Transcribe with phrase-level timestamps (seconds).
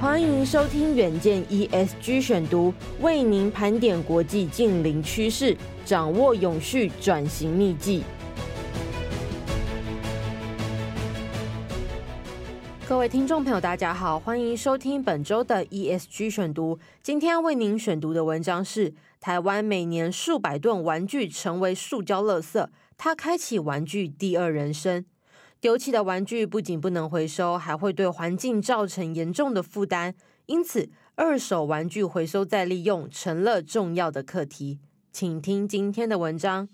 [0.00, 2.72] 欢迎收听远见 ESG 选读，
[3.02, 5.54] 为您盘点国际近邻趋势，
[5.84, 8.02] 掌握永续转型秘技。
[12.88, 16.78] 各位听众朋友，大家好，欢迎收听本周的 ESG 选读。
[17.02, 25.04] 今天为您选读的文章是：台湾每年数百吨玩具成为塑胶垃圾，它开启玩具第二人生。
[25.60, 30.14] 丢弃的玩具不仅不能回收，还会对环境造成严重的负担。
[30.46, 34.78] 因此，二手玩具回收再利用成了重要的课题。
[35.12, 36.66] 请听今天的文章。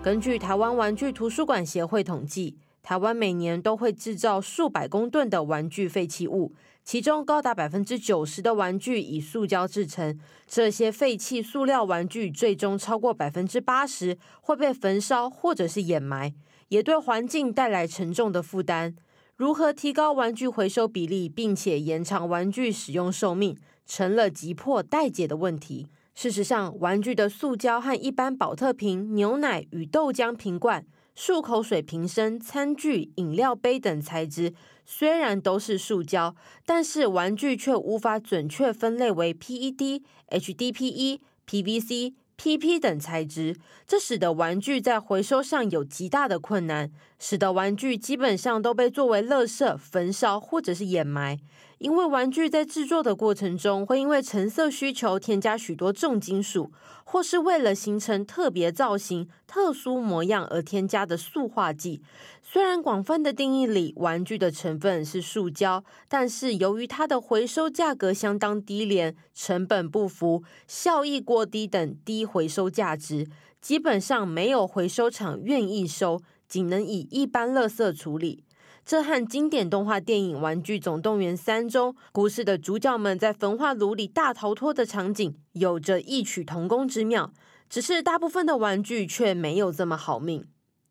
[0.00, 6.54] 根据台湾玩具图书馆协会统计，台湾每年都会制造数百公吨的玩具废弃物。
[6.86, 16.32] 其中高达百分之九十的玩具以塑胶制成，这些废弃塑料玩具最终超过百分之八十会被焚烧或者是掩埋，
[16.68, 18.94] 也对环境带来沉重的负担。
[19.34, 25.88] 如何提高玩具回收比例，并且延长玩具使用寿命，成了急迫待解的问题。
[26.14, 30.86] 事实上，玩具的塑胶和一般宝特瓶、牛奶与豆浆瓶罐。
[31.16, 34.52] 漱口水瓶身、餐具、饮料杯等材质
[34.84, 42.14] 虽然都是塑胶，但是玩具却无法准确分类为 P.E.D、H.D.P.E、PVC。
[42.38, 43.56] PP 等材质，
[43.86, 51.38] 这使得玩具在回收上有极大的困难，使得玩具基本上都被作为垃圾焚烧或者是掩埋。
[51.78, 56.72] 因为玩具在制作的过程中会因为成色需求添加许多重金属，
[57.04, 62.00] 或是为了形成特别造型、特殊模样而添加的塑化剂。
[62.42, 73.28] 虽然广泛的定义里，玩具的成分是塑胶，但是由于它的回收价格相当低廉、成本不符、效益过低等低回收价值，
[73.60, 78.45] 基本上没有回收厂愿意收，仅能以一般垃圾处理。
[78.86, 87.32] 这和经典动画电影《玩具总动员三》中故事的主角们在焚化炉里大逃脱的场景有着异曲同工之妙，
[87.68, 90.46] 只是大部分的玩具却没有这么好命。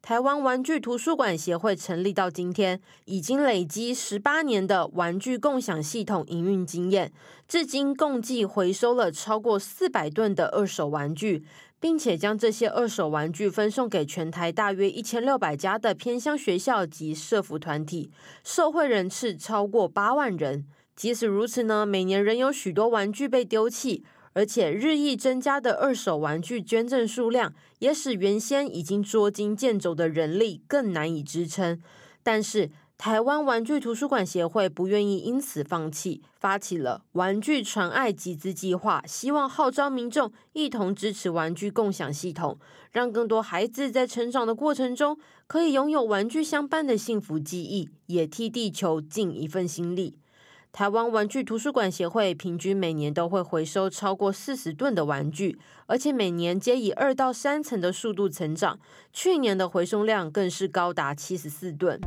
[0.06, 7.12] 台湾玩具图书馆协会成立到今天，已经累积十八年的玩具共享系统营运经验，
[7.48, 11.44] 至今共计回收了超过四百吨的二手玩具，
[11.80, 18.12] 并且将这些二手玩具分送给全台大约一千六百家的偏乡学校及社福团体，
[18.44, 20.68] 受惠人次超过八万人。
[20.96, 24.04] 即使如此呢，每年仍有许多玩具被丢弃。
[24.36, 31.82] 而且日益增加的二手玩具捐赠数量，也使原先已经捉襟见肘的人力更难以支撑。
[32.22, 42.60] 但是，台湾玩具图书馆协会不愿意因此放弃，发起了“玩具传爱集资计划”，希望号召民众一同支持玩具共享系统，
[42.92, 50.18] 让更多孩子在成长的过程中可以拥有玩具相伴的幸福记忆，也替地球尽一份心力。
[50.76, 58.78] 台湾玩具图书馆协会平均每年都会回收超过四十吨的玩具，而且每年皆以二到三成的速度成长。
[59.14, 61.98] 去年的回收量更是高达七十四吨。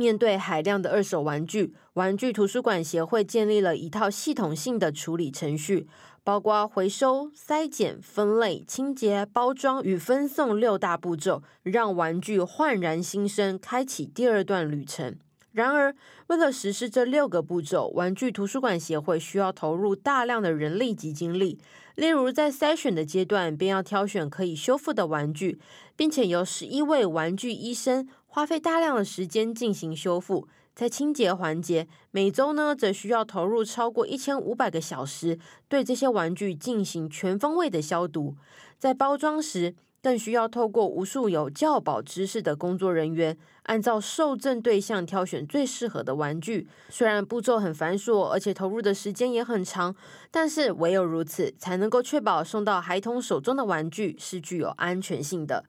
[0.00, 5.86] 面对海量的二手玩具，玩具图书馆协会建立了一套系统性的处理程序。
[6.24, 15.16] 包括回收、筛检、分类、清洁、包装与分送六大步骤，让玩具焕然新生，开启第二段旅程。
[15.52, 15.94] 然而，
[16.28, 21.58] 为了实施这六个步骤，玩具图书馆协会需要投入大量的人力及精力。
[21.96, 25.58] 例如，在筛选的阶段，便要挑选可以修复的玩具，
[25.96, 30.46] 并且由十一位玩具医生花费大量的时间进行修复。
[30.72, 38.36] 在清洁环节，每周呢则需要投入超过一千五百个小时，对这些玩具进行全方位的消毒。
[38.78, 46.66] 在包装时，更需要透过无数有教保知识的工作人员，按照受赠对象挑选最适合的玩具。
[46.88, 49.94] 虽然步骤很繁琐，而且投入的时间也很长，
[50.30, 55.64] 但是唯有如此，才能够确保送到孩童手中的玩具是具有安全性的。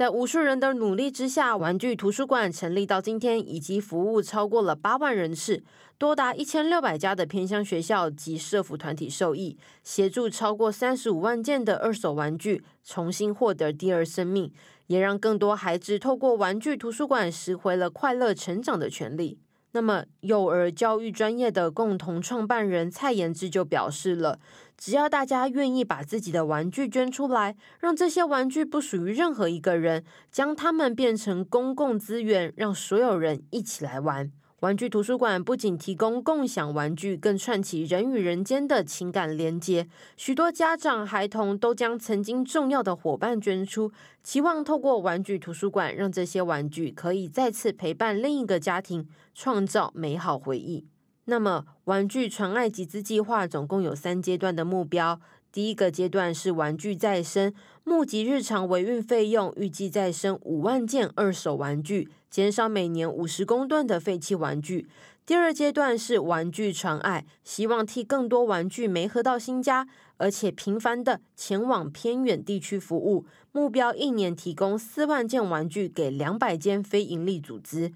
[0.00, 5.62] 在无数人的努力之下，玩具图书馆成立到今天，已经服务超过了八万人次，
[5.98, 14.50] 多达一千六百家的偏乡学校及社福团体受益，协助超过三十五万件的二手玩具重新获得第二生命，
[14.86, 19.38] 也让更多孩子透过玩具图书馆拾回了快乐成长的权利。
[19.72, 24.40] 那么，幼儿教育专业的共同创办人蔡延志就表示了，
[24.80, 34.32] 只要大家愿意把自己的玩具捐出来，让这些玩具不属于任何一个人，将它们变成公共资源，让所有人一起来玩。
[34.60, 39.86] 玩具图书馆不仅提供共享玩具，更串起人与人间的情感连接。
[40.16, 43.92] 许多家长、孩童都将曾经重要的伙伴捐出，
[44.22, 50.86] 期望透过玩具图书馆，让这些玩具可以再次陪伴另一个家庭，创造美好回忆。
[51.30, 55.20] 那么，玩具传爱集资计划总共有三阶段的目标。
[55.52, 57.54] 第一个阶段是玩具再生，
[57.84, 64.88] 募集日常维运费用，预计再生五万件二手玩具，减少每年五十公吨的废弃玩具。
[65.24, 69.86] 第二阶段是玩具传爱，希望替更多玩具媒合到新家，
[70.16, 77.92] 而且频繁的前往偏远地区服务，目标一年提供四万件玩具给两百间非营利组织。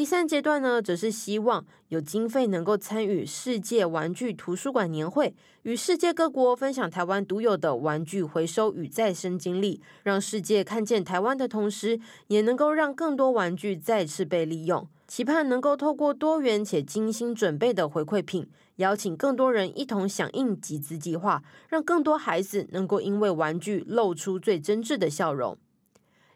[0.00, 14.88] 第三阶段呢，则是希望有经费能够参与世界玩具图书馆年会，与世界各国分享台湾独有的玩具回收与再生经历，让世界看见台湾的同时，也能够让更多玩具再次被利用。
[15.06, 25.58] 期盼能够透过多元且精心准备的回馈品，邀请更多人一同响应集资计划，让更多孩子能够因为玩具露出最真挚的笑容。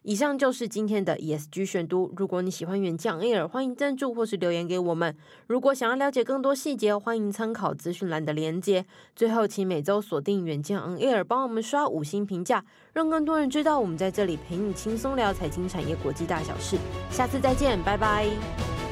[0.07, 2.13] 以上就是今天的 ESG 选读。
[2.15, 5.15] 如果你喜欢远见 Air，欢迎赞助或是留言给我们。
[5.47, 8.85] 如果想要了解更多细节，欢迎参考资讯栏的连接。
[9.15, 12.63] 最后，请每周锁定远见 Air，帮我们刷五星评价，
[12.93, 16.77] 让更多人知道我们在这里陪你轻松聊财经产业国际大小事。
[17.09, 18.84] 下次再见，拜拜。